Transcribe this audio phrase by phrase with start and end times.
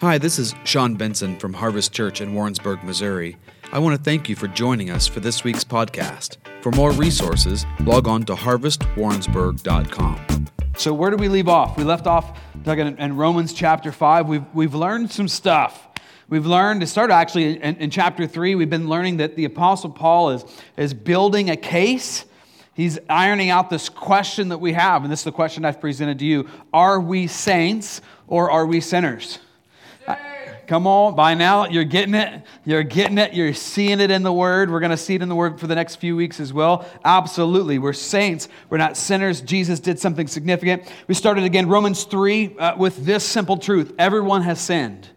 [0.00, 3.36] Hi, this is Sean Benson from Harvest Church in Warrensburg, Missouri.
[3.72, 6.36] I want to thank you for joining us for this week's podcast.
[6.62, 10.46] For more resources, log on to harvestwarrensburg.com.
[10.76, 11.76] So, where did we leave off?
[11.76, 14.28] We left off in Romans chapter 5.
[14.28, 15.88] We've, we've learned some stuff.
[16.28, 19.90] We've learned, to start actually in, in chapter 3, we've been learning that the Apostle
[19.90, 20.44] Paul is,
[20.76, 22.24] is building a case.
[22.72, 26.20] He's ironing out this question that we have, and this is the question I've presented
[26.20, 29.40] to you Are we saints or are we sinners?
[30.68, 32.42] Come on, by now you're getting it.
[32.66, 33.32] You're getting it.
[33.32, 34.70] You're seeing it in the Word.
[34.70, 36.86] We're going to see it in the Word for the next few weeks as well.
[37.06, 37.78] Absolutely.
[37.78, 38.50] We're saints.
[38.68, 39.40] We're not sinners.
[39.40, 40.82] Jesus did something significant.
[41.06, 45.08] We started again, Romans 3, uh, with this simple truth everyone has sinned.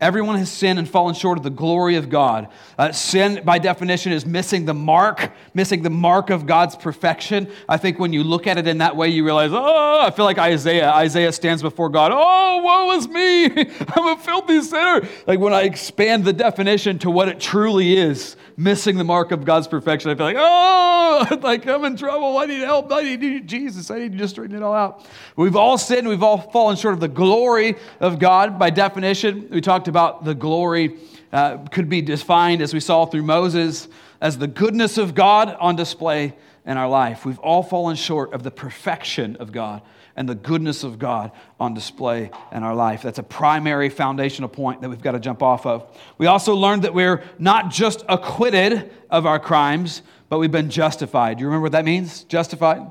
[0.00, 2.48] Everyone has sinned and fallen short of the glory of God.
[2.78, 7.50] Uh, sin, by definition, is missing the mark, missing the mark of God's perfection.
[7.68, 10.24] I think when you look at it in that way, you realize, oh, I feel
[10.24, 10.90] like Isaiah.
[10.90, 13.46] Isaiah stands before God, oh, woe is me.
[13.96, 15.08] I'm a filthy sinner.
[15.26, 19.44] Like when I expand the definition to what it truly is, missing the mark of
[19.44, 22.38] God's perfection, I feel like, oh, like I'm in trouble.
[22.38, 22.92] I need help.
[22.92, 23.90] I need Jesus.
[23.90, 25.04] I need to just straighten it all out.
[25.34, 26.08] We've all sinned.
[26.08, 28.60] We've all fallen short of the glory of God.
[28.60, 30.96] By definition, we talked about the glory
[31.32, 33.88] uh, could be defined, as we saw through Moses,
[34.20, 37.24] as the goodness of God on display in our life.
[37.24, 39.82] We've all fallen short of the perfection of God
[40.16, 43.02] and the goodness of God on display in our life.
[43.02, 45.96] That's a primary foundational point that we've got to jump off of.
[46.18, 51.38] We also learned that we're not just acquitted of our crimes, but we've been justified.
[51.38, 52.24] Do you remember what that means?
[52.24, 52.82] Justified?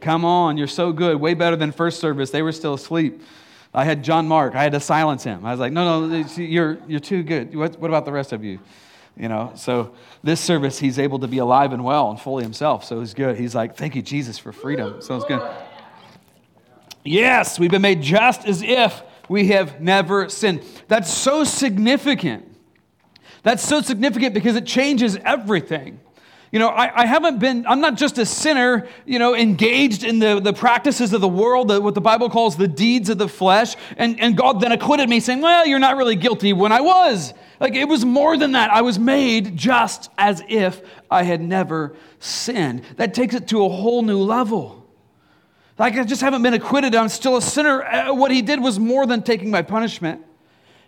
[0.00, 1.18] Come on, you're so good.
[1.18, 2.30] Way better than first service.
[2.30, 3.22] They were still asleep.
[3.74, 4.54] I had John Mark.
[4.54, 5.44] I had to silence him.
[5.44, 7.54] I was like, no, no, you're, you're too good.
[7.54, 8.60] What, what about the rest of you?
[9.16, 12.84] You know, so this service, he's able to be alive and well and fully himself.
[12.84, 13.36] So he's good.
[13.36, 15.02] He's like, thank you, Jesus, for freedom.
[15.02, 15.42] So it's good.
[17.04, 20.62] Yes, we've been made just as if we have never sinned.
[20.88, 22.50] That's so significant.
[23.42, 26.00] That's so significant because it changes everything.
[26.54, 30.20] You know, I, I, haven't been, I'm not just a sinner, you know, engaged in
[30.20, 33.26] the, the practices of the world, the, what the Bible calls the deeds of the
[33.28, 36.80] flesh, and, and God then acquitted me saying, well, you're not really guilty when I
[36.80, 37.34] was.
[37.58, 38.70] Like it was more than that.
[38.70, 42.82] I was made just as if I had never sinned.
[42.98, 44.88] That takes it to a whole new level.
[45.76, 47.82] Like I just haven't been acquitted, I'm still a sinner.
[47.82, 50.22] Uh, what he did was more than taking my punishment,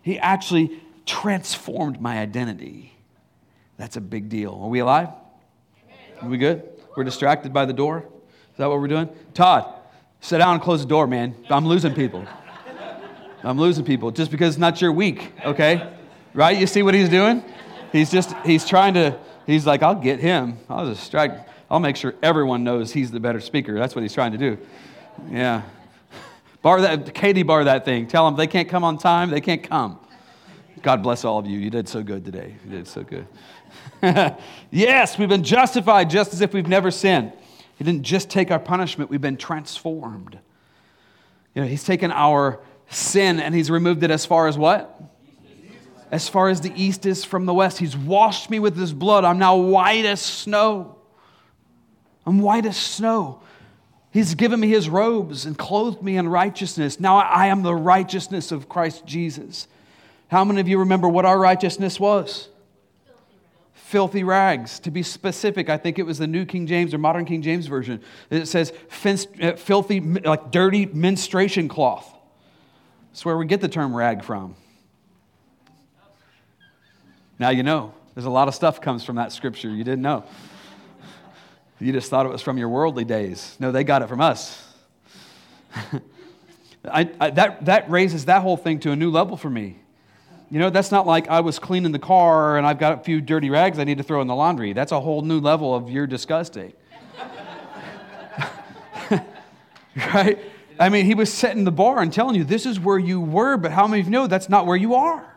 [0.02, 2.96] he actually transformed my identity.
[3.78, 4.60] That's a big deal.
[4.62, 5.08] Are we alive?
[6.22, 6.62] Are we good?
[6.96, 8.06] We're distracted by the door?
[8.52, 9.08] Is that what we're doing?
[9.34, 9.72] Todd,
[10.20, 11.34] sit down and close the door, man.
[11.50, 12.26] I'm losing people.
[13.42, 15.92] I'm losing people just because it's not your week, okay?
[16.32, 16.56] Right?
[16.56, 17.44] You see what he's doing?
[17.92, 20.58] He's just, he's trying to, he's like, I'll get him.
[20.68, 21.32] I'll just strike,
[21.70, 23.78] I'll make sure everyone knows he's the better speaker.
[23.78, 24.58] That's what he's trying to do.
[25.30, 25.62] Yeah.
[26.62, 28.08] Bar that, Katie, bar that thing.
[28.08, 30.00] Tell them they can't come on time, they can't come.
[30.82, 31.58] God bless all of you.
[31.58, 32.56] You did so good today.
[32.64, 33.26] You did so good.
[34.70, 37.32] yes, we've been justified just as if we've never sinned.
[37.76, 40.38] He didn't just take our punishment, we've been transformed.
[41.54, 42.60] You know, he's taken our
[42.90, 45.00] sin and he's removed it as far as what?
[46.10, 47.78] As far as the east is from the west.
[47.78, 49.24] He's washed me with his blood.
[49.24, 50.96] I'm now white as snow.
[52.24, 53.40] I'm white as snow.
[54.12, 57.00] He's given me his robes and clothed me in righteousness.
[57.00, 59.68] Now I am the righteousness of Christ Jesus.
[60.28, 62.48] How many of you remember what our righteousness was?
[63.86, 64.80] Filthy rags.
[64.80, 67.68] To be specific, I think it was the New King James or Modern King James
[67.68, 68.02] Version.
[68.30, 68.72] It says
[69.04, 72.12] uh, filthy, like dirty menstruation cloth.
[73.10, 74.56] That's where we get the term rag from.
[77.38, 77.94] Now you know.
[78.14, 80.24] There's a lot of stuff comes from that scripture you didn't know.
[81.78, 83.54] You just thought it was from your worldly days.
[83.60, 84.66] No, they got it from us.
[86.84, 89.76] I, I, that, that raises that whole thing to a new level for me.
[90.50, 93.20] You know, that's not like I was cleaning the car and I've got a few
[93.20, 94.72] dirty rags I need to throw in the laundry.
[94.72, 96.72] That's a whole new level of you're disgusting.
[99.96, 100.38] right?
[100.78, 103.56] I mean, he was setting the bar and telling you this is where you were,
[103.56, 105.35] but how many of you know that's not where you are?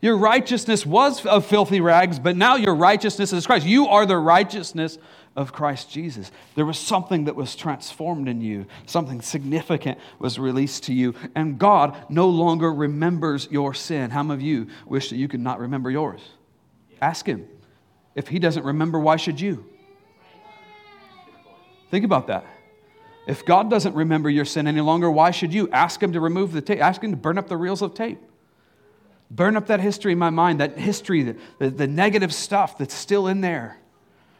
[0.00, 3.66] Your righteousness was of filthy rags, but now your righteousness is Christ.
[3.66, 4.96] You are the righteousness
[5.34, 6.30] of Christ Jesus.
[6.54, 11.58] There was something that was transformed in you, something significant was released to you, and
[11.58, 14.10] God no longer remembers your sin.
[14.10, 16.20] How many of you wish that you could not remember yours?
[17.02, 17.48] Ask Him.
[18.14, 19.64] If He doesn't remember, why should you?
[21.90, 22.46] Think about that.
[23.26, 25.68] If God doesn't remember your sin any longer, why should you?
[25.70, 28.20] Ask Him to remove the tape, ask Him to burn up the reels of tape.
[29.30, 32.94] Burn up that history in my mind, that history, the, the, the negative stuff that's
[32.94, 33.78] still in there.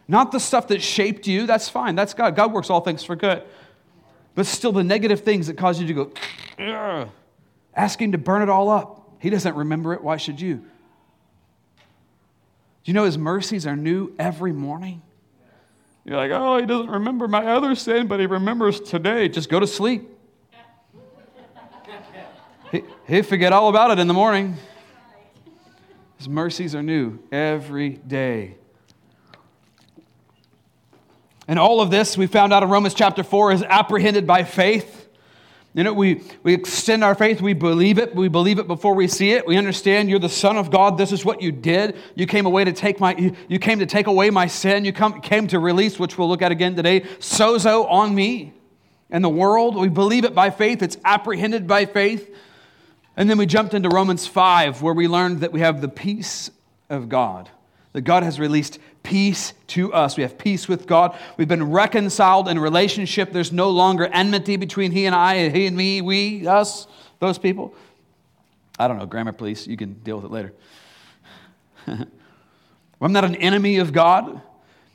[0.07, 2.35] Not the stuff that shaped you, that's fine, that's God.
[2.35, 3.43] God works all things for good.
[4.35, 6.13] But still, the negative things that cause you to go,
[6.59, 7.09] Ugh.
[7.75, 9.17] Ask Him to burn it all up.
[9.21, 10.03] He doesn't remember it.
[10.03, 10.57] Why should you?
[10.57, 10.65] Do
[12.85, 15.03] you know His mercies are new every morning?
[16.05, 19.29] You're like, oh, He doesn't remember my other sin, but He remembers today.
[19.29, 20.09] Just go to sleep.
[22.73, 24.57] he, he'll forget all about it in the morning.
[26.19, 28.57] His mercies are new every day.
[31.47, 35.09] And all of this, we found out in Romans chapter 4, is apprehended by faith.
[35.75, 39.07] You know, we, we extend our faith, we believe it, we believe it before we
[39.07, 39.47] see it.
[39.47, 40.99] We understand you're the Son of God.
[40.99, 41.97] This is what you did.
[42.17, 44.85] You came away to take my you, you came to take away my sin.
[44.85, 48.55] You come, came to release, which we'll look at again today, sozo on me
[49.09, 49.77] and the world.
[49.77, 52.35] We believe it by faith, it's apprehended by faith.
[53.19, 56.51] And then we jumped into Romans 5, where we learned that we have the peace
[56.89, 57.51] of God
[57.93, 60.17] that God has released peace to us.
[60.17, 61.19] We have peace with God.
[61.37, 63.33] We've been reconciled in relationship.
[63.33, 66.87] There's no longer enmity between He and I, He and me, we, us,
[67.19, 67.75] those people.
[68.79, 69.67] I don't know, grammar, please.
[69.67, 70.53] You can deal with it later.
[73.01, 74.41] I'm not an enemy of God.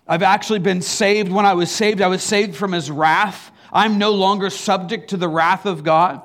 [0.07, 1.31] I've actually been saved.
[1.31, 3.51] When I was saved, I was saved from His wrath.
[3.71, 6.21] I'm no longer subject to the wrath of God.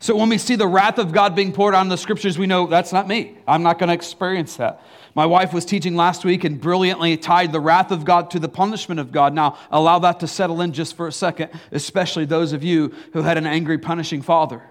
[0.00, 2.66] So when we see the wrath of God being poured in the scriptures, we know
[2.66, 3.36] that's not me.
[3.46, 4.80] I'm not going to experience that.
[5.14, 8.48] My wife was teaching last week and brilliantly tied the wrath of God to the
[8.48, 9.34] punishment of God.
[9.34, 13.22] Now, allow that to settle in just for a second, especially those of you who
[13.22, 14.62] had an angry, punishing father.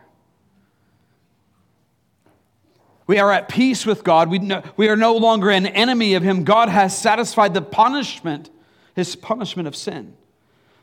[3.08, 4.30] We are at peace with God.
[4.30, 6.46] We, no, we are no longer an enemy of Him.
[6.46, 8.50] God has satisfied the punishment,
[8.96, 10.16] His punishment of sin.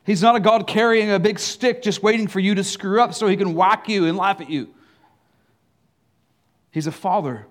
[0.04, 3.14] He's not a God carrying a big stick just waiting for you to screw up
[3.14, 4.68] so He can whack you and laugh at you.
[6.70, 7.46] He's a father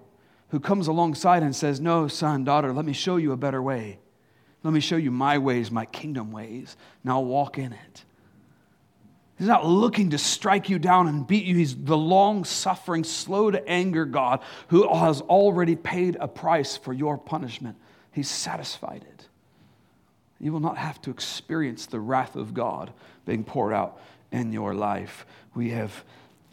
[0.50, 4.00] who comes alongside and says, No, son, daughter, let me show you a better way.
[4.64, 6.78] Let me show you my ways, my kingdom ways.
[7.04, 8.04] Now walk in it.
[9.38, 11.56] He's not looking to strike you down and beat you.
[11.56, 16.94] He's the long suffering, slow to anger God who has already paid a price for
[16.94, 17.76] your punishment.
[18.12, 19.13] He's satisfied it.
[20.44, 22.92] You will not have to experience the wrath of God
[23.26, 25.26] being poured out in your life.
[25.56, 26.04] We have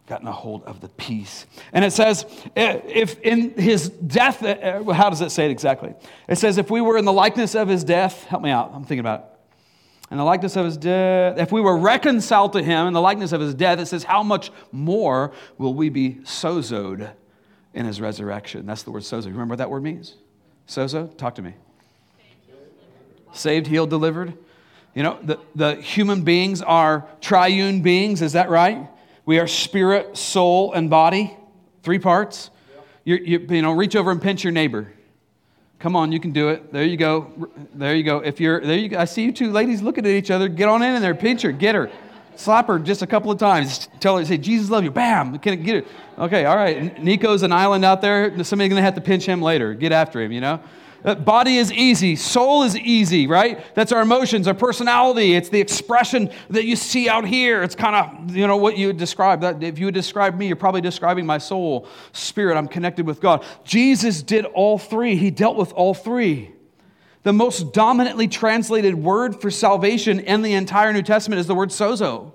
[0.06, 1.44] gotten a hold of the peace.
[1.72, 5.92] And it says, if in his death, uh, uh, how does it say it exactly?
[6.28, 8.84] It says, if we were in the likeness of his death, help me out, I'm
[8.84, 9.26] thinking about it.
[10.12, 13.32] In the likeness of his death, if we were reconciled to him in the likeness
[13.32, 17.10] of his death, it says, how much more will we be sozoed
[17.74, 18.66] in his resurrection?
[18.66, 19.26] That's the word sozo.
[19.26, 20.14] Remember what that word means?
[20.68, 21.16] Sozo?
[21.16, 21.54] Talk to me.
[23.32, 24.34] Saved, healed, delivered.
[24.94, 28.88] You know, the, the human beings are triune beings, is that right?
[29.24, 31.36] We are spirit, soul, and body.
[31.82, 32.50] Three parts.
[33.04, 34.92] You, you, you know, reach over and pinch your neighbor.
[35.78, 36.72] Come on, you can do it.
[36.72, 37.48] There you go.
[37.74, 38.18] There you go.
[38.18, 38.98] If you're there, you.
[38.98, 40.46] I see you two ladies looking at each other.
[40.46, 41.90] Get on in there, pinch her, get her,
[42.36, 43.88] slap her just a couple of times.
[43.98, 45.88] Tell her, say, "Jesus love you." Bam, can it get it.
[46.18, 47.02] Okay, all right.
[47.02, 48.28] Nico's an island out there.
[48.44, 49.72] Somebody's gonna have to pinch him later.
[49.72, 50.60] Get after him, you know.
[51.04, 53.74] Uh, body is easy, soul is easy, right?
[53.74, 55.34] That's our emotions, our personality.
[55.34, 57.62] It's the expression that you see out here.
[57.62, 59.40] It's kind of, you know, what you would describe.
[59.40, 62.56] That if you would describe me, you're probably describing my soul, spirit.
[62.56, 63.44] I'm connected with God.
[63.64, 65.16] Jesus did all three.
[65.16, 66.52] He dealt with all three.
[67.22, 71.68] The most dominantly translated word for salvation in the entire New Testament is the word
[71.68, 72.32] sozo.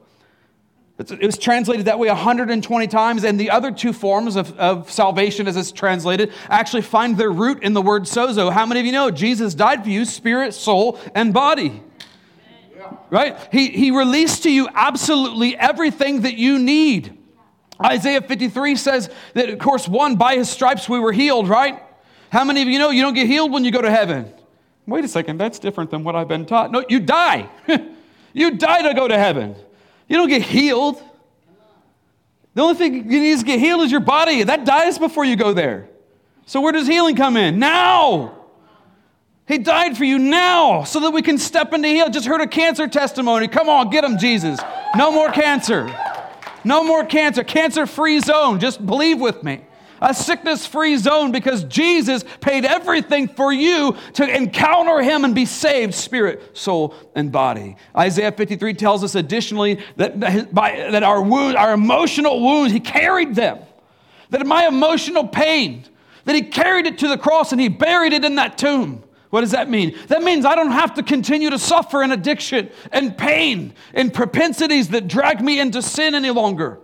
[0.98, 5.46] It was translated that way 120 times, and the other two forms of, of salvation,
[5.46, 8.52] as it's translated, actually find their root in the word sozo.
[8.52, 11.84] How many of you know Jesus died for you, spirit, soul, and body?
[13.10, 13.38] Right?
[13.52, 17.18] He, he released to you absolutely everything that you need.
[17.84, 21.84] Isaiah 53 says that, of course, one, by his stripes we were healed, right?
[22.30, 24.32] How many of you know you don't get healed when you go to heaven?
[24.88, 26.72] Wait a second, that's different than what I've been taught.
[26.72, 27.50] No, you die.
[28.34, 29.56] you die to go to heaven.
[30.08, 31.02] You don't get healed.
[32.54, 34.44] The only thing you need to get healed is your body.
[34.44, 35.90] That dies before you go there.
[36.46, 37.60] So, where does healing come in?
[37.60, 38.34] Now.
[39.48, 42.10] He died for you now so that we can step into heal.
[42.10, 43.48] Just heard a cancer testimony.
[43.48, 44.60] Come on, get him, Jesus.
[44.96, 45.96] No more cancer.
[46.64, 47.44] No more cancer.
[47.44, 48.60] Cancer free zone.
[48.60, 49.65] Just believe with me
[50.06, 55.46] a sickness free zone because Jesus paid everything for you to encounter Him and be
[55.46, 57.76] saved, spirit, soul, and body.
[57.98, 63.34] Isaiah 53 tells us additionally that, by, that our wounds, our emotional wounds, He carried
[63.34, 63.60] them.
[64.30, 65.86] That my emotional pain,
[66.26, 69.04] that He carried it to the cross and He buried it in that tomb.
[69.32, 69.98] What does that mean?
[70.08, 74.90] That means I don't have to continue to suffer in addiction and pain and propensities
[74.90, 76.80] that drag me into sin any longer.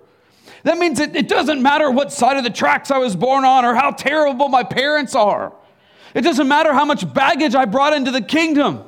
[0.63, 3.65] That means it, it doesn't matter what side of the tracks I was born on
[3.65, 5.53] or how terrible my parents are.
[6.13, 8.83] It doesn't matter how much baggage I brought into the kingdom.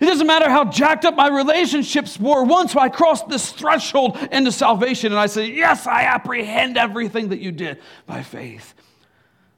[0.00, 2.44] It doesn't matter how jacked up my relationships were.
[2.44, 7.40] Once I crossed this threshold into salvation and I say, Yes, I apprehend everything that
[7.40, 8.74] you did by faith.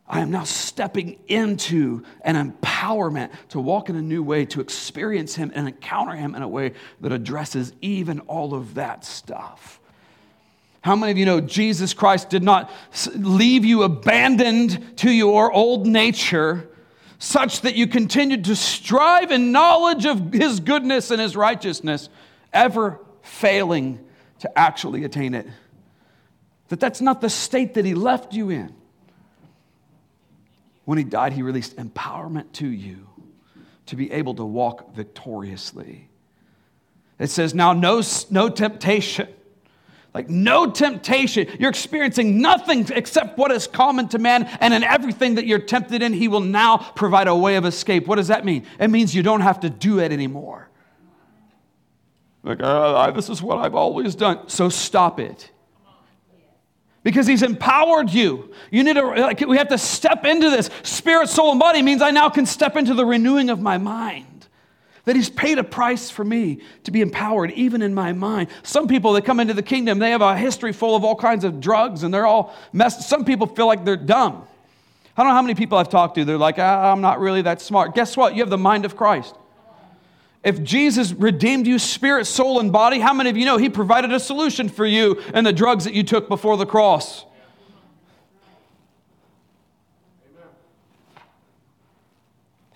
[0.08, 5.36] I am now stepping into an empowerment to walk in a new way, to experience
[5.36, 9.79] Him and encounter Him in a way that addresses even all of that stuff.
[10.82, 12.70] How many of you know Jesus Christ did not
[13.14, 16.70] leave you abandoned to your old nature?
[17.22, 22.08] such that you continued to strive in knowledge of his goodness and his righteousness,
[22.50, 24.02] ever failing
[24.38, 25.46] to actually attain it.
[26.68, 28.74] That that's not the state that he left you in.
[30.86, 33.06] When he died, he released empowerment to you
[33.86, 36.08] to be able to walk victoriously.
[37.18, 39.28] It says, Now, no, no temptation
[40.12, 41.46] like no temptation.
[41.58, 46.02] You're experiencing nothing except what is common to man, and in everything that you're tempted
[46.02, 48.06] in, he will now provide a way of escape.
[48.06, 48.66] What does that mean?
[48.78, 50.68] It means you don't have to do it anymore.
[52.42, 54.48] Like, uh, this is what I've always done.
[54.48, 55.50] So stop it.
[57.02, 58.52] Because he's empowered you.
[58.70, 60.68] You need to, like, we have to step into this.
[60.82, 64.26] Spirit, soul, and body means I now can step into the renewing of my mind
[65.04, 68.48] that he's paid a price for me to be empowered even in my mind.
[68.62, 71.44] Some people that come into the kingdom they have a history full of all kinds
[71.44, 73.08] of drugs and they're all messed.
[73.08, 74.46] Some people feel like they're dumb.
[75.16, 77.60] I don't know how many people i've talked to they're like i'm not really that
[77.60, 77.94] smart.
[77.94, 78.34] Guess what?
[78.34, 79.34] You have the mind of christ.
[80.44, 84.12] If jesus redeemed you spirit soul and body how many of you know he provided
[84.12, 87.24] a solution for you and the drugs that you took before the cross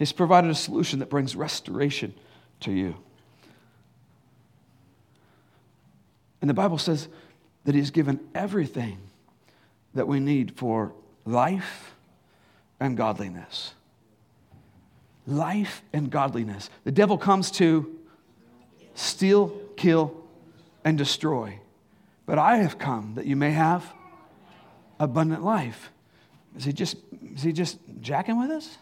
[0.05, 2.13] He's provided a solution that brings restoration
[2.61, 2.95] to you.
[6.43, 7.09] And the Bible says
[7.65, 8.99] that He's given everything
[9.95, 10.93] that we need for
[11.25, 11.95] life
[12.79, 13.73] and godliness.
[15.27, 16.69] Life and godliness.
[16.85, 17.99] The devil comes to
[18.95, 20.15] steal, kill,
[20.85, 21.61] and destroy.
[22.27, 23.91] But I have come that you may have
[25.01, 25.91] abundant life.
[26.59, 26.99] Is he just,
[27.35, 28.77] is he just jacking with us?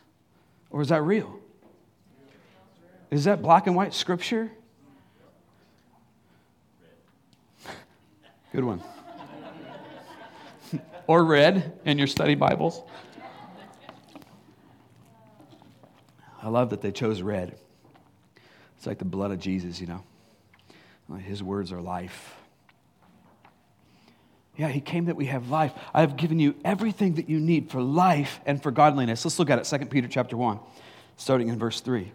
[0.73, 1.39] Or is that real?
[3.11, 4.51] Is that black and white scripture?
[8.53, 8.83] Good one.
[11.07, 12.83] or red in your study Bibles.
[16.43, 17.57] I love that they chose red.
[18.77, 20.03] It's like the blood of Jesus, you know.
[21.19, 22.42] His words are life.
[24.57, 25.73] Yeah, he came that we have life.
[25.95, 29.25] I have given you everything that you need for life and for godliness.
[29.25, 29.65] Let's look at it.
[29.65, 30.61] 2 Peter chapter 1,
[31.17, 32.03] starting in verse 3.
[32.03, 32.13] It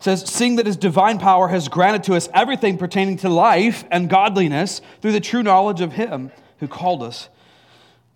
[0.00, 4.10] says, Seeing that his divine power has granted to us everything pertaining to life and
[4.10, 7.28] godliness through the true knowledge of him who called us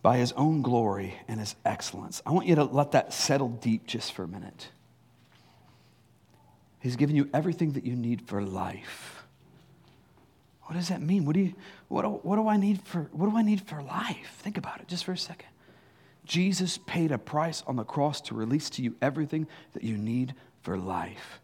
[0.03, 2.23] by his own glory and his excellence.
[2.27, 4.69] I want you to let that settle deep just for a minute.
[6.79, 9.16] He's given you everything that you need for life.
[10.67, 11.25] What does that mean?
[11.25, 11.55] What do, you,
[11.89, 14.35] what, do, what, do I need for, what do I need for life?
[14.39, 15.49] Think about it just for a second.
[16.25, 20.35] Jesus paid a price on the cross to release to you everything that you need
[20.63, 21.41] for life.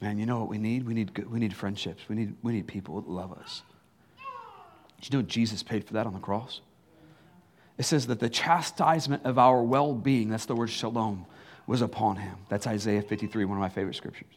[0.00, 0.86] Man, you know what we need?
[0.86, 2.04] We need, we need friendships.
[2.08, 3.62] We need, we need people that love us.
[5.00, 6.62] Did you know Jesus paid for that on the cross?
[7.76, 11.26] It says that the chastisement of our well being, that's the word shalom,
[11.66, 12.36] was upon him.
[12.48, 14.36] That's Isaiah 53, one of my favorite scriptures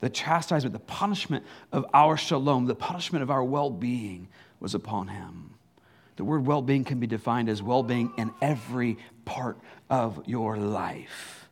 [0.00, 4.28] the chastisement, the punishment of our shalom, the punishment of our well being
[4.60, 5.54] was upon him.
[6.16, 10.56] The word well being can be defined as well being in every part of your
[10.56, 11.48] life.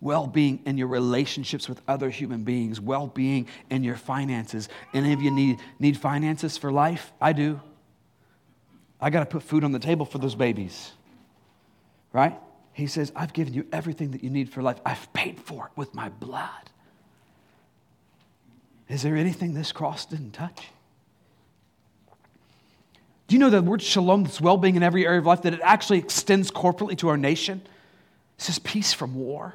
[0.00, 4.68] Well being in your relationships with other human beings, well being in your finances.
[4.92, 7.12] Any of you need, need finances for life?
[7.20, 7.60] I do.
[9.00, 10.92] I got to put food on the table for those babies,
[12.12, 12.38] right?
[12.72, 14.80] He says, I've given you everything that you need for life.
[14.84, 16.70] I've paid for it with my blood.
[18.92, 20.68] Is there anything this cross didn't touch?
[23.26, 25.54] Do you know the word shalom, this well being in every area of life, that
[25.54, 27.62] it actually extends corporately to our nation?
[28.36, 29.54] It says peace from war.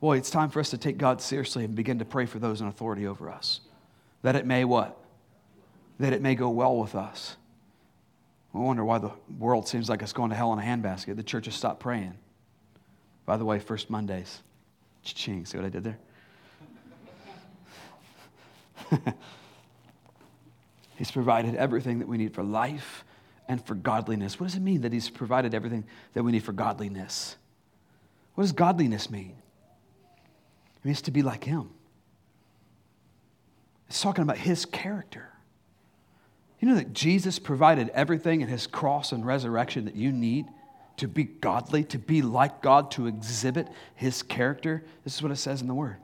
[0.00, 2.60] Boy, it's time for us to take God seriously and begin to pray for those
[2.60, 3.60] in authority over us.
[4.20, 4.94] That it may what?
[5.98, 7.38] That it may go well with us.
[8.54, 11.16] I wonder why the world seems like it's going to hell in a handbasket.
[11.16, 12.18] The church has stopped praying.
[13.24, 14.42] By the way, first Mondays.
[15.02, 15.98] Ching, see what I did there?
[20.96, 23.04] he's provided everything that we need for life
[23.48, 24.40] and for godliness.
[24.40, 27.36] What does it mean that He's provided everything that we need for godliness?
[28.34, 29.36] What does godliness mean?
[30.76, 31.70] It means to be like Him.
[33.88, 35.30] It's talking about His character.
[36.60, 40.46] You know that Jesus provided everything in His cross and resurrection that you need
[40.96, 44.84] to be godly, to be like God, to exhibit his character.
[45.04, 45.96] This is what it says in the word.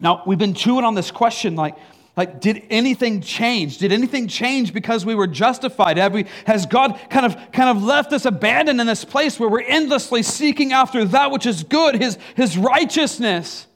[0.00, 1.76] Now, we've been chewing on this question like,
[2.16, 3.78] like, did anything change?
[3.78, 5.96] Did anything change because we were justified?
[5.96, 9.48] Have we, has God kind of, kind of left us abandoned in this place where
[9.48, 13.66] we're endlessly seeking after that which is good, his, his righteousness,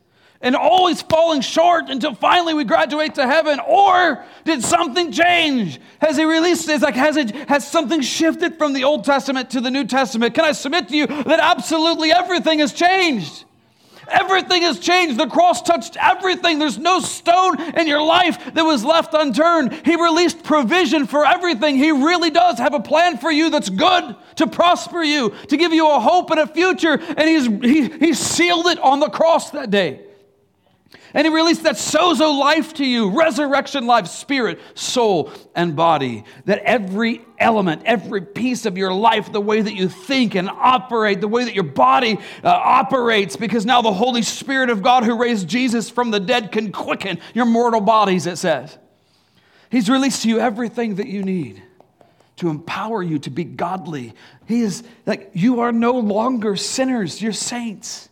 [0.40, 3.58] and always falling short until finally we graduate to heaven?
[3.58, 5.80] Or did something change?
[6.00, 6.80] Has he released it?
[6.80, 10.34] Like, has, it, has something shifted from the Old Testament to the New Testament?
[10.34, 13.46] Can I submit to you that absolutely everything has changed?
[14.10, 15.18] Everything has changed.
[15.18, 16.58] The cross touched everything.
[16.58, 19.72] There's no stone in your life that was left unturned.
[19.84, 21.76] He released provision for everything.
[21.76, 25.72] He really does have a plan for you that's good to prosper you, to give
[25.72, 26.94] you a hope and a future.
[26.94, 30.07] And he's, he, he sealed it on the cross that day.
[31.14, 36.25] And he released that sozo life to you, resurrection life, spirit, soul, and body.
[36.45, 41.21] That every element, every piece of your life, the way that you think and operate,
[41.21, 45.18] the way that your body uh, operates, because now the Holy Spirit of God who
[45.18, 48.76] raised Jesus from the dead can quicken your mortal bodies, it says.
[49.71, 51.62] He's released to you everything that you need
[52.37, 54.14] to empower you to be godly.
[54.47, 58.09] He is like, you are no longer sinners, you're saints.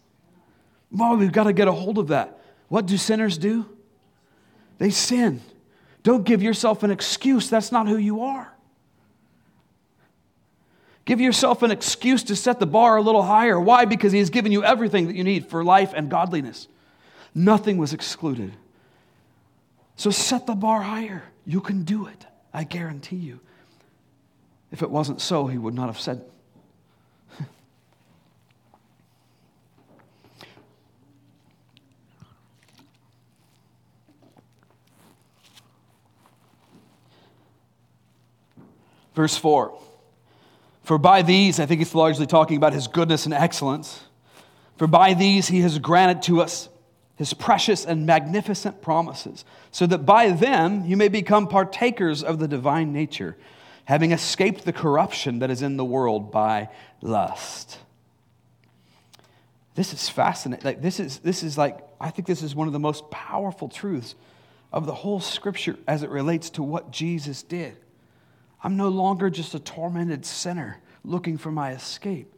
[0.90, 2.40] Well, we've got to get a hold of that.
[2.68, 3.66] What do sinners do?
[4.78, 5.40] They sin.
[6.02, 7.48] Don't give yourself an excuse.
[7.50, 8.52] That's not who you are.
[11.04, 13.58] Give yourself an excuse to set the bar a little higher.
[13.60, 13.84] Why?
[13.84, 16.68] Because He has given you everything that you need for life and godliness.
[17.34, 18.52] Nothing was excluded.
[19.94, 21.22] So set the bar higher.
[21.46, 22.26] You can do it.
[22.52, 23.40] I guarantee you.
[24.72, 26.22] If it wasn't so, He would not have said
[39.16, 39.76] Verse 4
[40.84, 44.04] For by these, I think it's largely talking about his goodness and excellence,
[44.76, 46.68] for by these he has granted to us
[47.16, 52.46] his precious and magnificent promises, so that by them you may become partakers of the
[52.46, 53.36] divine nature,
[53.86, 56.68] having escaped the corruption that is in the world by
[57.00, 57.78] lust.
[59.76, 60.64] This is fascinating.
[60.64, 63.68] Like this is this is like I think this is one of the most powerful
[63.70, 64.14] truths
[64.72, 67.78] of the whole scripture as it relates to what Jesus did.
[68.66, 72.34] I'm no longer just a tormented sinner looking for my escape.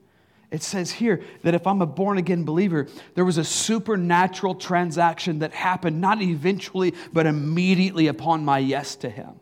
[0.50, 5.38] It says here that if I'm a born again believer, there was a supernatural transaction
[5.38, 9.40] that happened, not eventually, but immediately upon my yes to Him.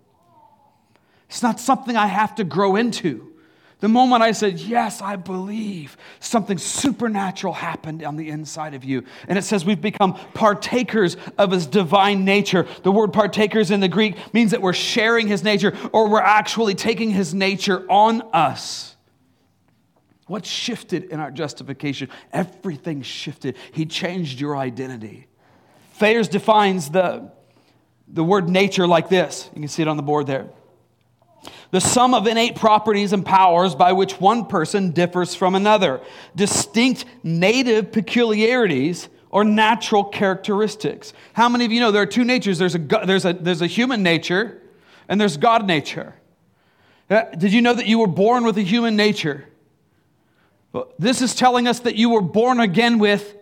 [1.28, 3.32] It's not something I have to grow into.
[3.80, 9.04] The moment I said, Yes, I believe, something supernatural happened on the inside of you.
[9.28, 12.66] And it says we've become partakers of his divine nature.
[12.82, 16.74] The word partakers in the Greek means that we're sharing his nature or we're actually
[16.74, 18.96] taking his nature on us.
[20.26, 22.08] What shifted in our justification?
[22.32, 23.56] Everything shifted.
[23.72, 25.28] He changed your identity.
[25.94, 27.30] Thayers defines the,
[28.08, 29.50] the word nature like this.
[29.54, 30.48] You can see it on the board there
[31.70, 36.00] the sum of innate properties and powers by which one person differs from another,
[36.34, 41.12] distinct native peculiarities or natural characteristics.
[41.32, 42.58] How many of you know there are two natures?
[42.58, 44.62] There's a, there's a, there's a human nature
[45.08, 46.14] and there's God nature.
[47.08, 49.46] Uh, did you know that you were born with a human nature?
[50.98, 53.36] This is telling us that you were born again with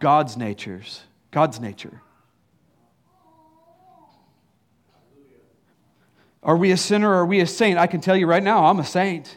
[0.00, 2.02] God's natures, God's nature.
[6.42, 7.78] Are we a sinner or are we a saint?
[7.78, 9.36] I can tell you right now, I'm a saint.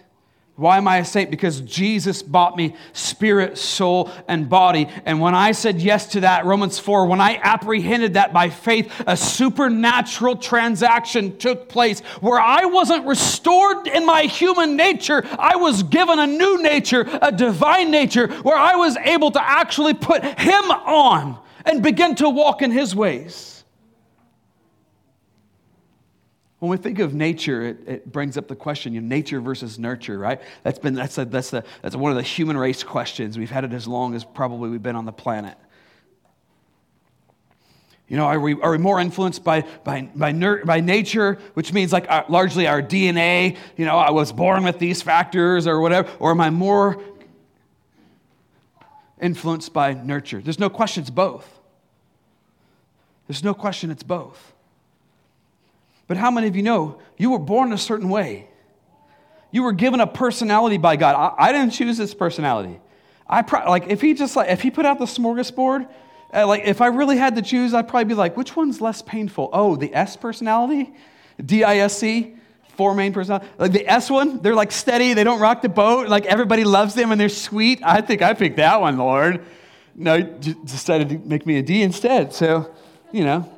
[0.56, 1.32] Why am I a saint?
[1.32, 4.88] Because Jesus bought me spirit, soul, and body.
[5.04, 8.94] And when I said yes to that, Romans 4, when I apprehended that by faith,
[9.08, 15.26] a supernatural transaction took place where I wasn't restored in my human nature.
[15.39, 19.96] I was given a new nature, a divine nature, where I was able to actually
[19.96, 23.53] put Him on and begin to walk in His ways.
[26.63, 29.78] When we think of nature, it, it, brings up the question, you know, nature versus
[29.78, 30.39] nurture, right?
[30.63, 33.38] That's been that's a, that's the that's one of the human race questions.
[33.38, 35.58] We've had it as long as probably we've been on the planet.
[38.08, 41.73] You know, are we, are we more influenced by, by, by, ner- by nature, which
[41.73, 43.58] means like our, largely our DNA?
[43.76, 46.10] You know, I was born with these factors or whatever.
[46.17, 47.04] Or am I more
[49.19, 50.39] influenced by nurture?
[50.39, 51.60] There's no question it's both.
[53.28, 54.53] There's no question it's both.
[56.08, 58.48] But how many of you know you were born a certain way?
[59.52, 61.16] You were given a personality by God.
[61.16, 62.80] I, I didn't choose this personality.
[63.28, 65.88] I pro- like if he just like if he put out the smorgasbord,
[66.34, 69.02] uh, like if I really had to choose, I'd probably be like, which one's less
[69.02, 69.50] painful?
[69.54, 70.94] Oh, the S personality,
[71.44, 72.36] D I S C,
[72.76, 73.50] four main personalities.
[73.58, 76.96] Like the S one, they're like steady, they don't rock the boat, like everybody loves
[76.96, 77.80] them and they're sweet.
[77.84, 79.46] I think I picked that one, Lord.
[79.96, 82.34] No, you decided to make me a D instead.
[82.34, 82.74] So,
[83.12, 83.50] you know.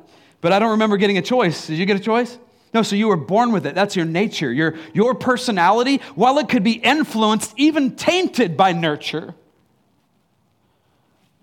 [0.46, 1.66] But I don't remember getting a choice.
[1.66, 2.38] Did you get a choice?
[2.72, 3.74] No, so you were born with it.
[3.74, 4.52] That's your nature.
[4.52, 9.34] Your, your personality, while it could be influenced, even tainted by nurture,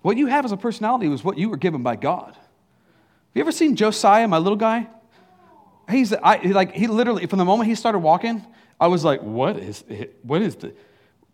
[0.00, 2.28] what you have as a personality was what you were given by God.
[2.28, 4.86] Have you ever seen Josiah, my little guy?
[5.90, 8.42] He's I, like he literally from the moment he started walking,
[8.80, 10.18] I was like, what is it?
[10.22, 10.72] what is the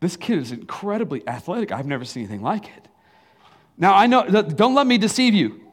[0.00, 1.70] this kid is incredibly athletic.
[1.70, 2.88] I've never seen anything like it.
[3.78, 5.69] Now I know don't let me deceive you.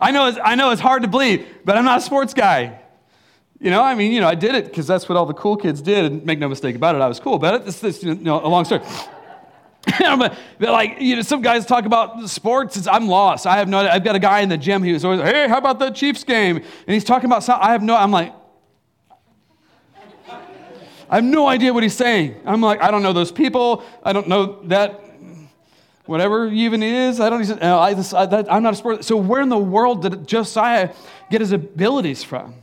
[0.00, 2.80] I know, it's, I know it's hard to believe, but I'm not a sports guy.
[3.60, 5.56] You know, I mean, you know, I did it because that's what all the cool
[5.56, 7.64] kids did, and make no mistake about it, I was cool about it.
[7.64, 8.82] This, is, you know, a long story.
[9.98, 12.86] but, like, you know, some guys talk about sports.
[12.86, 13.46] I'm lost.
[13.46, 13.78] I have no.
[13.78, 14.82] I've got a guy in the gym.
[14.82, 17.48] He was always, "Hey, how about the Chiefs game?" And he's talking about.
[17.48, 17.96] I have no.
[17.96, 18.34] I'm like,
[21.10, 22.40] I have no idea what he's saying.
[22.44, 23.82] I'm like, I don't know those people.
[24.04, 25.00] I don't know that
[26.08, 27.20] whatever he even is.
[27.20, 29.04] I don't even, uh, I, I, I'm not a sport.
[29.04, 30.94] So where in the world did Josiah
[31.30, 32.54] get his abilities from?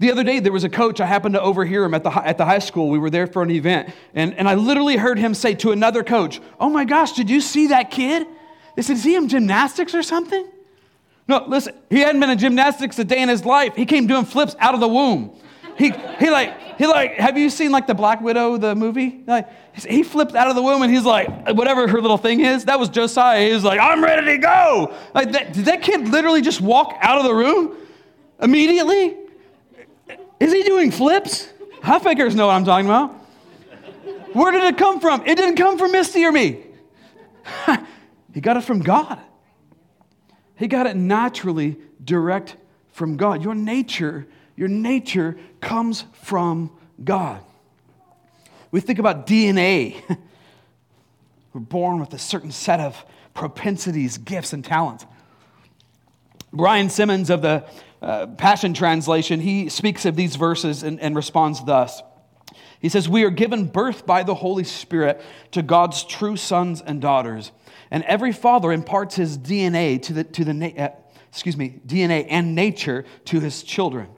[0.00, 2.36] The other day, there was a coach, I happened to overhear him at the, at
[2.36, 2.90] the high school.
[2.90, 6.02] We were there for an event, and, and I literally heard him say to another
[6.02, 8.26] coach, Oh my gosh, did you see that kid?
[8.74, 10.48] They said, Is he in gymnastics or something?
[11.28, 13.76] No, listen, he hadn't been in gymnastics a day in his life.
[13.76, 15.38] He came doing flips out of the womb.
[15.76, 19.22] He, he like, he like, have you seen like the Black Widow, the movie?
[19.26, 22.66] Like, he flipped out of the womb and he's like, whatever her little thing is,
[22.66, 23.46] that was Josiah.
[23.46, 24.94] He was like, I'm ready to go.
[25.14, 27.76] Like, that, did that kid literally just walk out of the room
[28.40, 29.16] immediately?
[30.40, 31.48] Is he doing flips?
[31.82, 33.10] Huffakers know what I'm talking about.
[34.32, 35.22] Where did it come from?
[35.26, 36.64] It didn't come from Misty or me.
[38.32, 39.20] he got it from God.
[40.56, 42.56] He got it naturally direct
[42.92, 43.42] from God.
[43.42, 46.70] Your nature your nature comes from
[47.02, 47.40] God.
[48.70, 50.02] We think about DNA.
[51.52, 55.06] We're born with a certain set of propensities, gifts, and talents.
[56.52, 57.64] Brian Simmons of the
[58.00, 62.02] uh, Passion Translation, he speaks of these verses and, and responds thus.
[62.80, 65.20] He says, We are given birth by the Holy Spirit
[65.52, 67.50] to God's true sons and daughters.
[67.90, 70.88] And every father imparts his DNA to the, to the uh,
[71.28, 74.08] excuse me, DNA and nature to his children.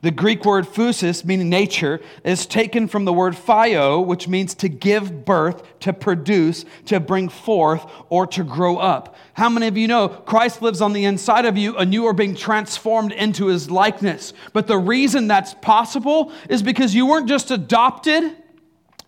[0.00, 4.68] The Greek word phusis, meaning nature, is taken from the word phio, which means to
[4.68, 9.16] give birth, to produce, to bring forth, or to grow up.
[9.32, 12.12] How many of you know Christ lives on the inside of you and you are
[12.12, 14.34] being transformed into his likeness?
[14.52, 18.36] But the reason that's possible is because you weren't just adopted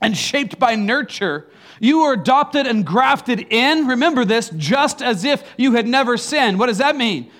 [0.00, 1.48] and shaped by nurture.
[1.78, 6.58] You were adopted and grafted in, remember this, just as if you had never sinned.
[6.58, 7.30] What does that mean?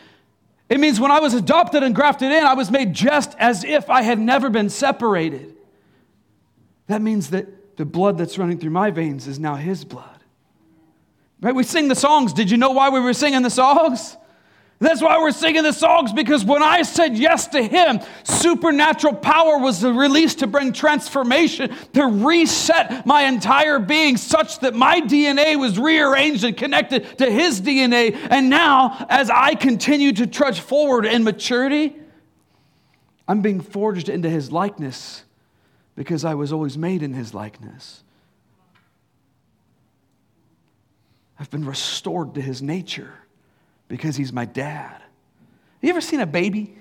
[0.70, 3.90] It means when I was adopted and grafted in, I was made just as if
[3.90, 5.56] I had never been separated.
[6.86, 10.06] That means that the blood that's running through my veins is now His blood.
[11.40, 11.54] Right?
[11.54, 12.32] We sing the songs.
[12.32, 14.16] Did you know why we were singing the songs?
[14.82, 19.58] That's why we're singing the songs because when I said yes to Him, supernatural power
[19.58, 25.78] was released to bring transformation, to reset my entire being such that my DNA was
[25.78, 28.16] rearranged and connected to His DNA.
[28.30, 31.94] And now, as I continue to trudge forward in maturity,
[33.28, 35.24] I'm being forged into His likeness
[35.94, 38.02] because I was always made in His likeness.
[41.38, 43.12] I've been restored to His nature
[43.90, 45.02] because he's my dad.
[45.82, 46.74] You ever seen a baby?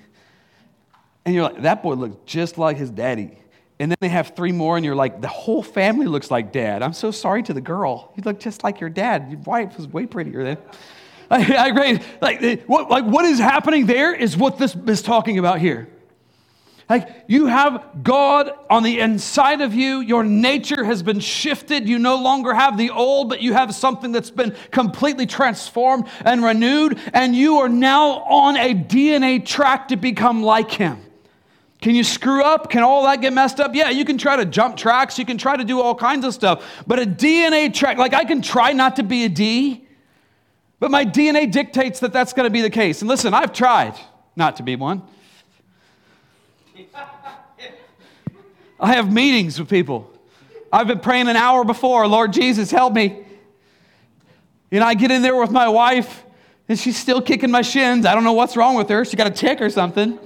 [1.26, 3.38] And you're like, that boy looks just like his daddy.
[3.80, 6.84] And then they have three more, and you're like, the whole family looks like dad.
[6.84, 8.14] I'm so sorry to the girl.
[8.16, 9.28] You look just like your dad.
[9.30, 10.58] Your wife was way prettier than.
[11.32, 12.04] I, I.
[12.22, 15.88] Like what, like, what is happening there is what this is talking about here.
[16.90, 20.00] Like you have God on the inside of you.
[20.00, 21.88] Your nature has been shifted.
[21.88, 26.44] You no longer have the old, but you have something that's been completely transformed and
[26.44, 27.00] renewed.
[27.14, 31.00] And you are now on a DNA track to become like Him.
[31.80, 32.72] Can you screw up?
[32.72, 33.76] Can all that get messed up?
[33.76, 35.20] Yeah, you can try to jump tracks.
[35.20, 36.84] You can try to do all kinds of stuff.
[36.88, 39.88] But a DNA track, like I can try not to be a D,
[40.80, 43.02] but my DNA dictates that that's going to be the case.
[43.02, 43.94] And listen, I've tried
[44.36, 45.04] not to be one.
[48.80, 50.12] I have meetings with people.
[50.72, 53.26] I've been praying an hour before, Lord Jesus, help me.
[54.72, 56.24] Know, I get in there with my wife,
[56.68, 58.06] and she's still kicking my shins.
[58.06, 59.04] I don't know what's wrong with her.
[59.04, 60.20] She got a tick or something.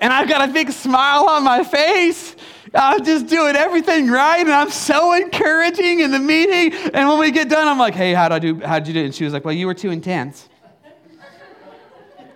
[0.00, 2.36] And I've got a big smile on my face.
[2.74, 6.72] I'm just doing everything right, and I'm so encouraging in the meeting.
[6.92, 8.60] And when we get done, I'm like, "Hey, how'd I do?
[8.60, 10.48] How'd you do?" And she was like, "Well, you were too intense."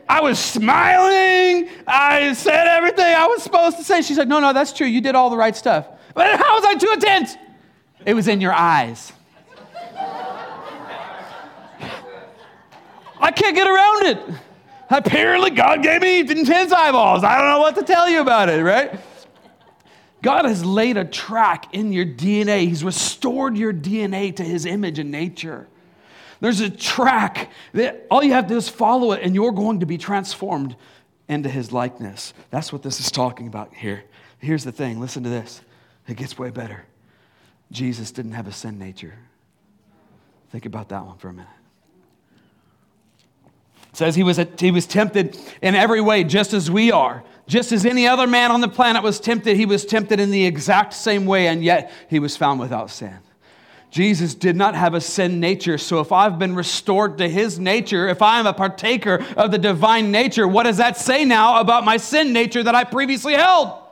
[0.09, 1.69] I was smiling.
[1.87, 4.01] I said everything I was supposed to say.
[4.03, 4.87] She's like, No, no, that's true.
[4.87, 5.87] You did all the right stuff.
[6.15, 7.37] But how was I too intense?
[8.07, 9.13] It was in your eyes.
[13.21, 14.41] I can't get around it.
[14.91, 17.23] Apparently, God gave me intense eyeballs.
[17.23, 18.99] I don't know what to tell you about it, right?
[20.23, 22.61] God has laid a track in your DNA.
[22.61, 25.69] He's restored your DNA to his image and nature.
[26.41, 29.81] There's a track that all you have to do is follow it, and you're going
[29.81, 30.77] to be transformed
[31.29, 32.33] into his likeness.
[32.51, 34.05] That's what this is talking about here.
[34.39, 35.61] Here's the thing listen to this,
[36.07, 36.85] it gets way better.
[37.71, 39.15] Jesus didn't have a sin nature.
[40.51, 41.49] Think about that one for a minute.
[43.91, 47.25] It says he was, a, he was tempted in every way, just as we are.
[47.47, 50.45] Just as any other man on the planet was tempted, he was tempted in the
[50.45, 53.19] exact same way, and yet he was found without sin.
[53.91, 55.79] Jesus did not have a sin nature.
[55.79, 59.59] So if I've been restored to his nature, if I am a partaker of the
[59.59, 63.83] divine nature, what does that say now about my sin nature that I previously held?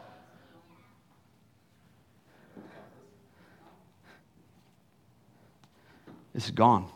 [6.35, 6.91] It's gone.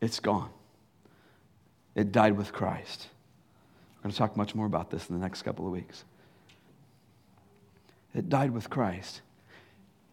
[0.00, 0.48] It's gone.
[1.94, 3.08] It died with Christ.
[3.96, 6.04] We're going to talk much more about this in the next couple of weeks.
[8.14, 9.20] It died with Christ.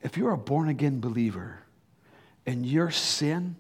[0.04, 1.60] If you're a born again believer
[2.46, 3.56] and your sin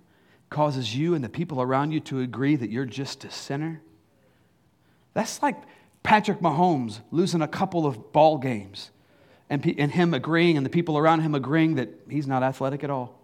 [0.49, 3.81] causes you and the people around you to agree that you're just a sinner,
[5.13, 5.57] that's like
[6.03, 8.91] Patrick Mahomes losing a couple of ball games
[9.49, 12.89] and, and him agreeing and the people around him agreeing that he's not athletic at
[12.89, 13.19] all.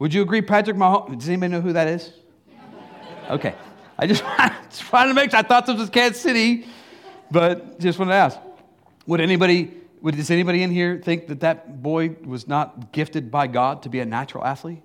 [0.00, 1.18] Would you agree, Patrick Mahomes?
[1.18, 2.12] Does anybody know who that is?
[3.30, 3.54] Okay.
[3.96, 4.24] I just,
[4.70, 5.38] just wanted to make sure.
[5.38, 6.66] I thought this was Kansas City,
[7.30, 8.38] but just wanted to ask.
[9.06, 9.70] Would anybody,
[10.12, 14.00] does anybody in here think that that boy was not gifted by God to be
[14.00, 14.82] a natural athlete?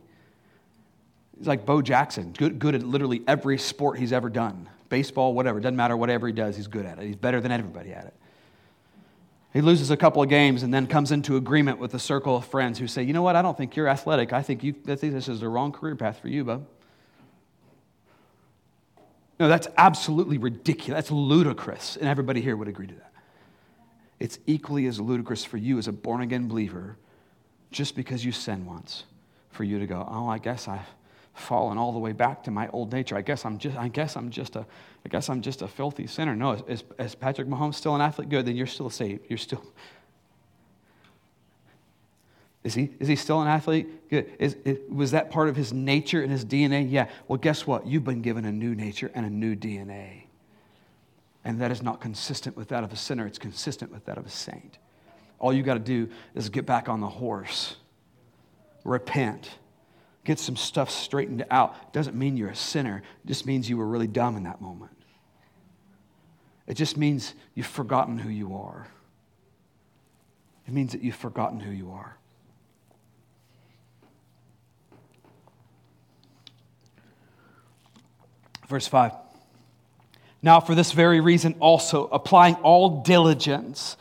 [1.38, 4.70] He's like Bo Jackson, good, good at literally every sport he's ever done.
[4.88, 7.06] Baseball, whatever, doesn't matter whatever he does, he's good at it.
[7.06, 8.14] He's better than everybody at it.
[9.52, 12.46] He loses a couple of games and then comes into agreement with a circle of
[12.46, 14.32] friends who say, you know what, I don't think you're athletic.
[14.32, 16.68] I think, you, I think this is the wrong career path for you, bub.
[19.40, 20.98] No, that's absolutely ridiculous.
[20.98, 21.96] That's ludicrous.
[21.96, 23.09] And everybody here would agree to that.
[24.20, 26.98] It's equally as ludicrous for you as a born again believer
[27.72, 29.06] just because you sin once
[29.52, 30.88] for you to go, oh, I guess I've
[31.34, 33.16] fallen all the way back to my old nature.
[33.16, 34.66] I guess I'm just, I guess I'm just a,
[35.06, 36.36] I guess I'm just a filthy sinner.
[36.36, 38.30] No, is, is Patrick Mahomes still an athlete?
[38.30, 39.26] Good, then you're still saved.
[39.30, 39.64] You're still,
[42.64, 44.10] is he, is he still an athlete?
[44.10, 44.32] Good.
[44.38, 44.58] Is,
[44.90, 46.92] was that part of his nature and his DNA?
[46.92, 47.10] Yeah.
[47.28, 47.88] Well, guess what?
[47.88, 50.24] You've been given a new nature and a new DNA.
[51.50, 54.28] And that is not consistent with that of a sinner, it's consistent with that of
[54.28, 54.78] a saint.
[55.40, 57.76] All you got to do is get back on the horse,
[58.84, 59.50] repent,
[60.24, 61.92] get some stuff straightened out.
[61.92, 64.92] Doesn't mean you're a sinner, it just means you were really dumb in that moment.
[66.68, 68.88] It just means you've forgotten who you are.
[70.68, 72.16] It means that you've forgotten who you are.
[78.68, 79.29] Verse 5.
[80.41, 83.97] Now, for this very reason, also, applying all diligence,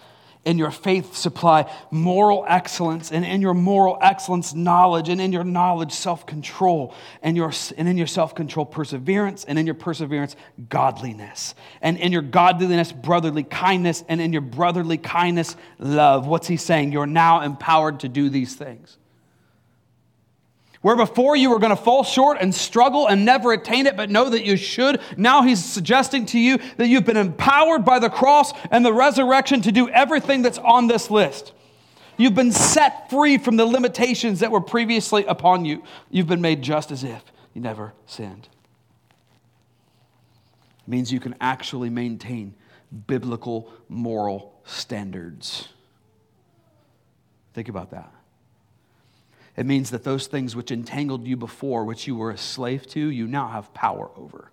[0.48, 5.44] in your faith supply moral excellence, and in your moral excellence, knowledge, and in your
[5.44, 10.36] knowledge, self control, and, your, and in your self control, perseverance, and in your perseverance,
[10.70, 16.26] godliness, and in your godliness, brotherly kindness, and in your brotherly kindness, love.
[16.26, 16.92] What's he saying?
[16.92, 18.96] You're now empowered to do these things.
[20.80, 24.10] Where before you were going to fall short and struggle and never attain it, but
[24.10, 28.08] know that you should, now he's suggesting to you that you've been empowered by the
[28.08, 31.52] cross and the resurrection to do everything that's on this list.
[32.16, 35.82] You've been set free from the limitations that were previously upon you.
[36.10, 38.48] You've been made just as if you never sinned.
[40.80, 42.54] It means you can actually maintain
[43.06, 45.68] biblical moral standards.
[47.54, 48.12] Think about that.
[49.58, 53.00] It means that those things which entangled you before, which you were a slave to,
[53.00, 54.52] you now have power over.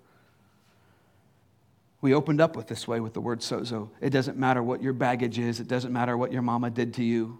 [2.01, 3.89] We opened up with this way with the word sozo.
[4.01, 7.03] It doesn't matter what your baggage is, it doesn't matter what your mama did to
[7.03, 7.39] you,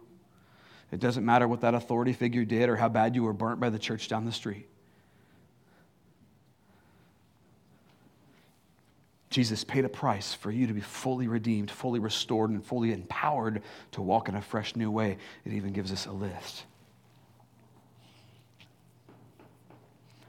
[0.92, 3.72] it doesn't matter what that authority figure did or how bad you were burnt by
[3.72, 4.68] the church down the street.
[9.32, 13.64] Jesus paid a price for you to be fully redeemed, fully restored, and fully empowered
[13.94, 15.18] to walk in a fresh new way.
[15.46, 16.66] It even gives us a list.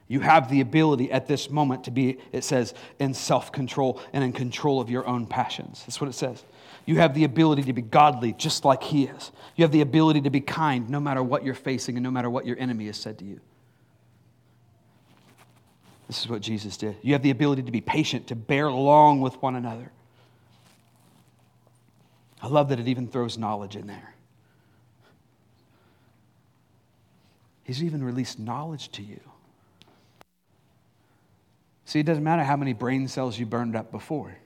[0.08, 4.22] You have the ability at this moment to be, it says, in self control and
[4.22, 5.82] in control of your own passions.
[5.86, 6.44] That's what it says.
[6.84, 9.32] You have the ability to be godly just like He is.
[9.56, 12.30] You have the ability to be kind no matter what you're facing and no matter
[12.30, 13.40] what your enemy has said to you.
[16.06, 16.96] This is what Jesus did.
[17.02, 19.90] You have the ability to be patient, to bear along with one another.
[22.40, 24.14] I love that it even throws knowledge in there.
[27.64, 29.20] He's even released knowledge to you.
[31.86, 34.36] See, it doesn't matter how many brain cells you burned up before.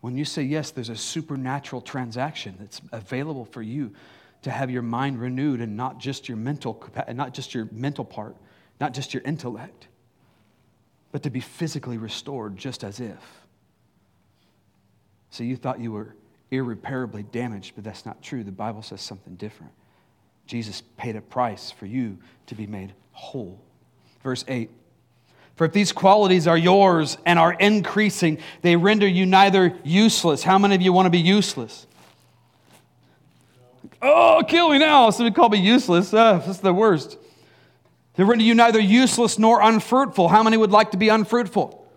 [0.00, 3.92] When you say yes, there's a supernatural transaction that's available for you
[4.42, 8.36] to have your mind renewed and not just your mental not just your mental part,
[8.80, 9.86] not just your intellect,
[11.12, 13.46] but to be physically restored just as if.
[15.30, 16.16] So you thought you were
[16.50, 18.42] irreparably damaged, but that's not true.
[18.42, 19.72] The Bible says something different.
[20.46, 23.60] Jesus paid a price for you to be made whole.
[24.22, 24.70] Verse 8
[25.58, 30.44] For if these qualities are yours and are increasing, they render you neither useless.
[30.44, 31.84] How many of you want to be useless?
[34.00, 35.10] Oh, kill me now.
[35.10, 36.14] Somebody call me useless.
[36.14, 37.18] Uh, that's the worst.
[38.14, 40.28] They render you neither useless nor unfruitful.
[40.28, 41.87] How many would like to be unfruitful?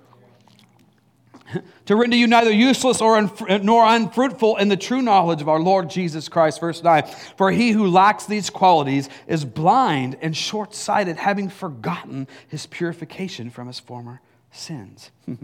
[1.85, 5.49] to render you neither useless or unf- uh, nor unfruitful in the true knowledge of
[5.49, 6.59] our Lord Jesus Christ.
[6.59, 7.03] Verse 9
[7.37, 13.49] For he who lacks these qualities is blind and short sighted, having forgotten his purification
[13.49, 15.11] from his former sins.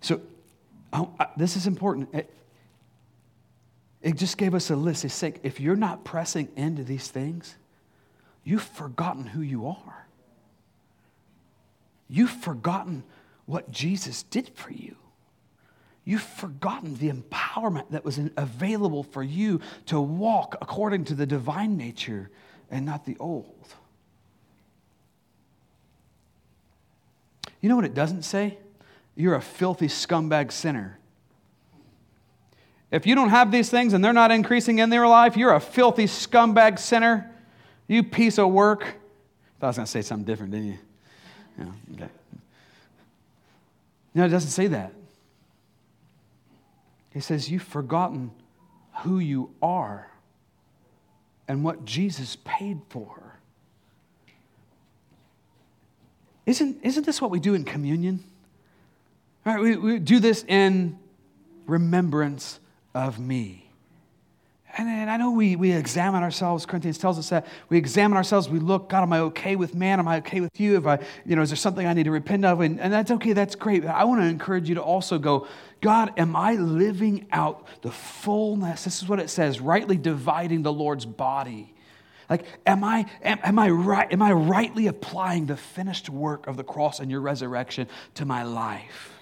[0.00, 0.20] so,
[0.92, 2.08] oh, uh, this is important.
[2.14, 2.34] It,
[4.00, 5.04] it just gave us a list.
[5.04, 7.56] It's saying if you're not pressing into these things,
[8.44, 10.06] you've forgotten who you are.
[12.08, 13.04] You've forgotten
[13.48, 14.94] what Jesus did for you.
[16.04, 21.76] You've forgotten the empowerment that was available for you to walk according to the divine
[21.76, 22.30] nature
[22.70, 23.74] and not the old.
[27.62, 28.58] You know what it doesn't say?
[29.16, 30.98] You're a filthy scumbag sinner.
[32.90, 35.60] If you don't have these things and they're not increasing in their life, you're a
[35.60, 37.30] filthy scumbag sinner.
[37.86, 38.82] You piece of work.
[38.82, 38.90] I
[39.60, 40.78] thought I was going to say something different, didn't you?
[41.58, 42.08] Yeah, okay.
[44.18, 44.92] No, it doesn't say that.
[47.12, 48.32] He says, You've forgotten
[49.04, 50.10] who you are
[51.46, 53.38] and what Jesus paid for.
[56.46, 58.24] Isn't, isn't this what we do in communion?
[59.46, 60.98] All right, we, we do this in
[61.68, 62.58] remembrance
[62.96, 63.67] of me.
[64.76, 66.66] And I know we, we examine ourselves.
[66.66, 68.48] Corinthians tells us that we examine ourselves.
[68.48, 69.98] We look, God, am I okay with man?
[69.98, 70.76] Am I okay with you?
[70.76, 72.60] If I, you know, is there something I need to repent of?
[72.60, 73.32] And, and that's okay.
[73.32, 73.82] That's great.
[73.82, 75.48] But I want to encourage you to also go,
[75.80, 78.84] God, am I living out the fullness?
[78.84, 81.74] This is what it says, rightly dividing the Lord's body.
[82.28, 86.56] Like, am I, am, am, I right, am I rightly applying the finished work of
[86.56, 89.17] the cross and your resurrection to my life?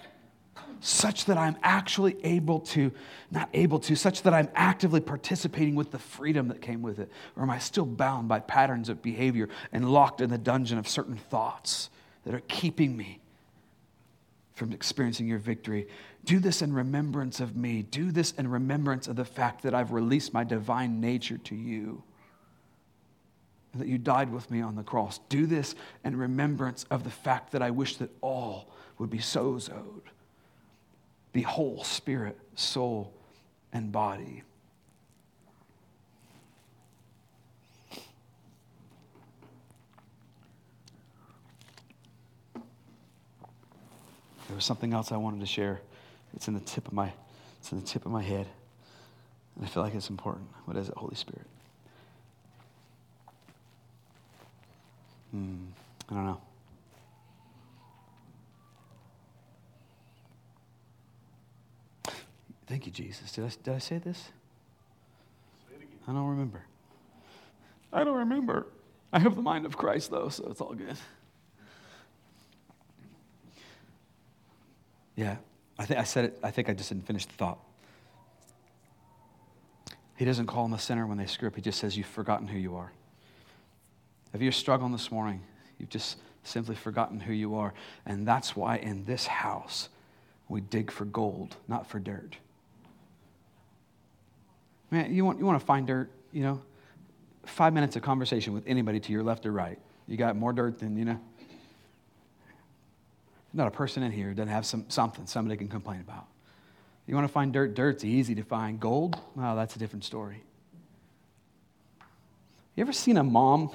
[0.79, 2.91] Such that I'm actually able to,
[3.31, 7.11] not able to, such that I'm actively participating with the freedom that came with it?
[7.35, 10.87] Or am I still bound by patterns of behavior and locked in the dungeon of
[10.87, 11.89] certain thoughts
[12.25, 13.19] that are keeping me
[14.53, 15.87] from experiencing your victory?
[16.25, 17.83] Do this in remembrance of me.
[17.83, 22.03] Do this in remembrance of the fact that I've released my divine nature to you
[23.71, 25.19] and that you died with me on the cross.
[25.29, 30.01] Do this in remembrance of the fact that I wish that all would be sozoed
[31.33, 33.13] the whole spirit, soul,
[33.73, 34.43] and body.
[44.47, 45.81] There was something else I wanted to share.
[46.33, 47.11] It's in the tip of my,
[47.59, 48.47] it's in the tip of my head.
[49.55, 50.47] And I feel like it's important.
[50.65, 51.45] What is it, Holy Spirit?
[55.31, 55.65] Hmm,
[56.09, 56.41] I don't know.
[62.67, 63.31] Thank you, Jesus.
[63.31, 64.29] Did I, did I say this?
[66.07, 66.61] I don't remember.
[67.91, 68.67] I don't remember.
[69.11, 70.97] I have the mind of Christ, though, so it's all good.
[75.15, 75.37] Yeah,
[75.79, 76.39] I think I said it.
[76.43, 77.59] I think I just didn't finish the thought.
[80.15, 81.55] He doesn't call them a sinner when they screw up.
[81.55, 82.91] He just says, You've forgotten who you are.
[84.33, 85.41] If you're struggling this morning,
[85.79, 87.73] you've just simply forgotten who you are.
[88.05, 89.89] And that's why in this house,
[90.49, 92.37] we dig for gold, not for dirt.
[94.91, 96.61] Man, you want, you want to find dirt, you know?
[97.45, 99.79] Five minutes of conversation with anybody to your left or right.
[100.07, 101.19] You got more dirt than, you know?
[103.53, 106.27] Not a person in here doesn't have some, something somebody can complain about.
[107.07, 107.73] You want to find dirt?
[107.73, 108.79] Dirt's easy to find.
[108.79, 109.19] Gold?
[109.35, 110.43] Well, that's a different story.
[112.75, 113.71] You ever seen a mom?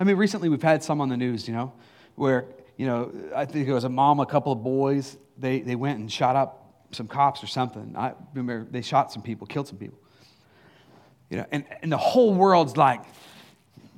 [0.00, 1.72] I mean, recently we've had some on the news, you know,
[2.14, 2.46] where,
[2.76, 5.98] you know, I think it was a mom, a couple of boys, they, they went
[5.98, 7.94] and shot up some cops or something.
[7.96, 9.98] I remember they shot some people, killed some people.
[11.30, 13.02] You know, and, and the whole world's like,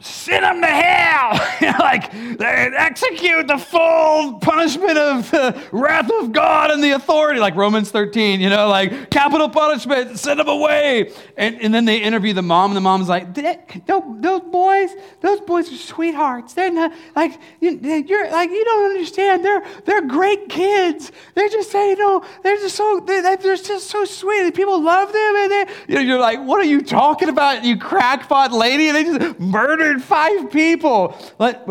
[0.01, 1.32] send them to hell.
[1.78, 7.90] like, execute the full punishment of the wrath of God and the authority, like Romans
[7.90, 11.12] 13, you know, like capital punishment, send them away.
[11.36, 14.90] And, and then they interview the mom, and the mom's like, those boys,
[15.20, 16.55] those boys are sweethearts.
[16.55, 19.44] They're not, like, you, are like, you don't understand.
[19.44, 21.12] They're, they're great kids.
[21.34, 24.55] They're just saying, you know, they're just so, they're, they're just so sweet.
[24.55, 25.36] People love them.
[25.36, 28.88] And they, you know, you're like, what are you talking about, you crackpot lady?
[28.88, 31.16] And they just murder 105 people.
[31.38, 31.66] But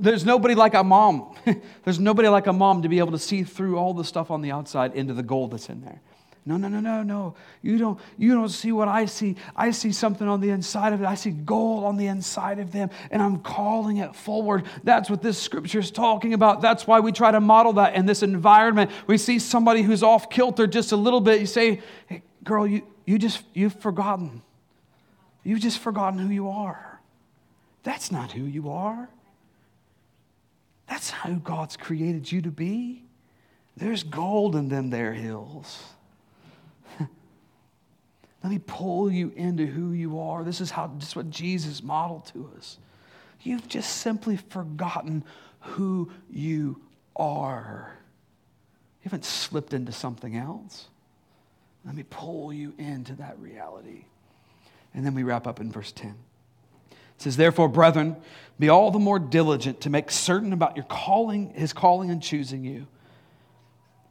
[0.00, 1.34] there's nobody like a mom.
[1.84, 4.42] there's nobody like a mom to be able to see through all the stuff on
[4.42, 6.00] the outside into the gold that's in there.
[6.44, 7.36] No, no, no, no, no.
[7.62, 9.36] You don't, you don't see what I see.
[9.54, 11.06] I see something on the inside of it.
[11.06, 14.64] I see gold on the inside of them, and I'm calling it forward.
[14.82, 16.60] That's what this scripture is talking about.
[16.60, 18.90] That's why we try to model that in this environment.
[19.06, 21.38] We see somebody who's off kilter just a little bit.
[21.38, 24.42] You say, hey, girl, you, you just, you've forgotten.
[25.44, 26.91] You've just forgotten who you are.
[27.82, 29.08] That's not who you are.
[30.88, 33.04] That's how God's created you to be.
[33.76, 35.82] There's gold in them there hills.
[37.00, 37.08] Let
[38.44, 40.44] me pull you into who you are.
[40.44, 42.78] This is how this is what Jesus modeled to us.
[43.40, 45.24] You've just simply forgotten
[45.60, 46.80] who you
[47.16, 47.96] are.
[49.02, 50.88] You haven't slipped into something else.
[51.84, 54.04] Let me pull you into that reality.
[54.94, 56.14] And then we wrap up in verse 10.
[57.16, 58.16] It says, Therefore, brethren,
[58.58, 62.64] be all the more diligent to make certain about your calling, his calling and choosing
[62.64, 62.86] you.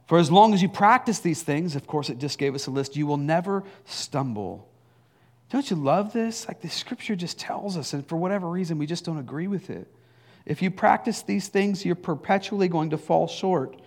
[0.06, 2.70] For as long as you practice these things, of course, it just gave us a
[2.70, 4.68] list, you will never stumble.
[5.50, 6.48] Don't you love this?
[6.48, 9.70] Like the scripture just tells us, and for whatever reason, we just don't agree with
[9.70, 9.86] it.
[10.44, 13.80] If you practice these things, you're perpetually going to fall short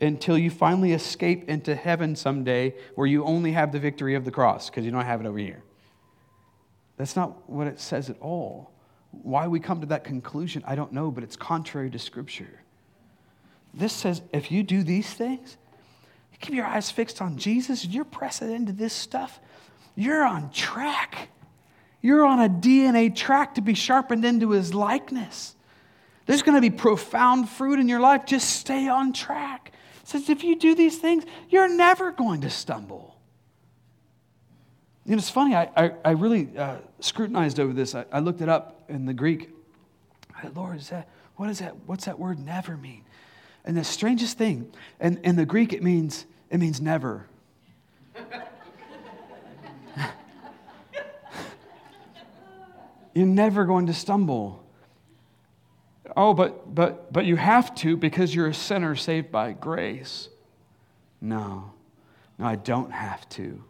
[0.00, 4.30] until you finally escape into heaven someday where you only have the victory of the
[4.30, 5.62] cross because you don't have it over here.
[6.96, 8.70] That's not what it says at all.
[9.10, 12.60] Why we come to that conclusion, I don't know, but it's contrary to Scripture.
[13.74, 15.56] This says if you do these things,
[16.40, 19.40] keep your eyes fixed on Jesus, you're pressing into this stuff,
[19.94, 21.28] you're on track.
[22.02, 25.54] You're on a DNA track to be sharpened into his likeness.
[26.26, 28.26] There's going to be profound fruit in your life.
[28.26, 29.72] Just stay on track.
[30.02, 33.11] It says if you do these things, you're never going to stumble.
[35.04, 37.94] You know, it's funny, I, I, I really uh, scrutinized over this.
[37.96, 39.50] I, I, looked it up in the Greek.
[40.36, 41.74] I Lord, is that, what is that?
[41.86, 43.02] What's that word never mean?
[43.64, 47.26] And the strangest thing, and in the Greek, it means it means never.
[53.14, 54.64] You're never going to stumble.
[56.16, 60.28] Oh, but but but you have to because you're a sinner saved by grace.
[61.20, 61.72] No.
[62.38, 63.62] No, I don't have to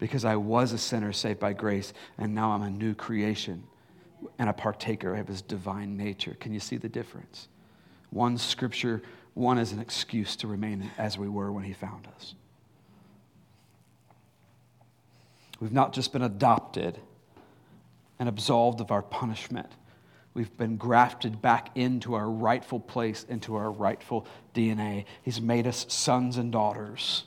[0.00, 3.62] because I was a sinner saved by grace and now I'm a new creation
[4.38, 6.36] and a partaker of his divine nature.
[6.40, 7.48] Can you see the difference?
[8.10, 9.02] One scripture
[9.34, 12.34] one is an excuse to remain as we were when he found us.
[15.60, 16.98] We've not just been adopted
[18.18, 19.70] and absolved of our punishment.
[20.34, 25.04] We've been grafted back into our rightful place, into our rightful DNA.
[25.22, 27.24] He's made us sons and daughters.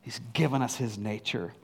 [0.00, 1.54] He's given us his nature.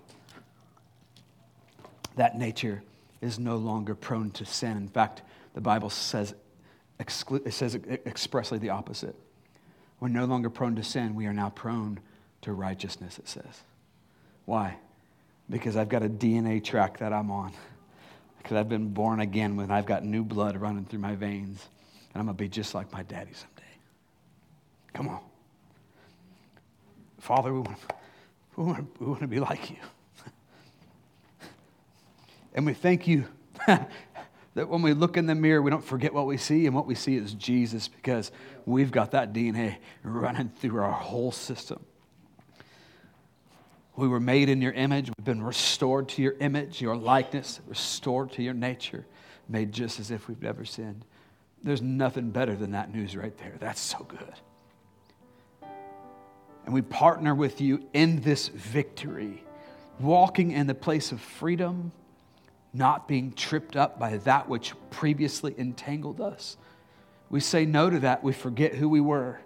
[2.19, 2.83] That nature
[3.21, 4.77] is no longer prone to sin.
[4.77, 5.23] In fact,
[5.55, 6.35] the Bible says,
[6.99, 9.15] it says expressly the opposite.
[10.01, 11.15] We're no longer prone to sin.
[11.15, 12.01] We are now prone
[12.43, 13.63] to righteousness, it says.
[14.47, 14.79] Why?
[15.49, 17.53] Because I've got a DNA track that I'm on.
[18.39, 21.69] Because I've been born again when I've got new blood running through my veins.
[22.15, 23.63] And I'm going to be just like my daddy someday.
[24.93, 25.21] Come on.
[27.21, 27.79] Father, we want,
[28.57, 29.77] we want, we want to be like you.
[32.55, 33.27] And we thank you
[33.67, 36.87] that when we look in the mirror, we don't forget what we see, and what
[36.87, 38.33] we see is Jesus because
[38.67, 41.85] we've got that DNA running through our whole system.
[43.97, 45.11] We were made in your image.
[45.19, 49.05] We've been restored to your image, your likeness, restored to your nature,
[49.49, 51.05] made just as if we've never sinned.
[51.65, 53.55] There's nothing better than that news right there.
[53.59, 54.35] That's so good.
[56.65, 59.43] And we partner with you in this victory,
[59.99, 61.91] walking in the place of freedom
[62.73, 66.57] not being tripped up by that which previously entangled us.
[67.31, 68.23] We say no to that.
[68.23, 69.41] We forget who we were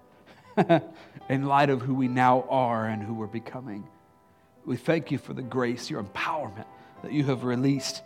[1.28, 3.86] in light of who we now are and who we're becoming.
[4.64, 6.66] We thank you for the grace, your empowerment
[7.02, 8.02] that you have released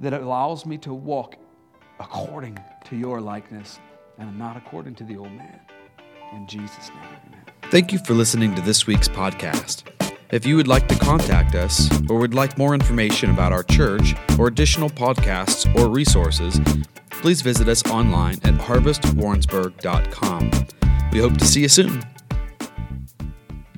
[0.00, 1.36] that allows me to walk
[2.00, 3.78] according to your likeness
[4.18, 5.60] and not according to the old man.
[6.32, 7.44] In Jesus' name, amen.
[7.70, 9.99] Thank you for listening to this week's podcast.
[10.32, 14.14] If you would like to contact us or would like more information about our church
[14.38, 16.60] or additional podcasts or resources,
[17.10, 20.50] please visit us online at harvestwarrensburg.com.
[21.12, 22.04] We hope to see you soon.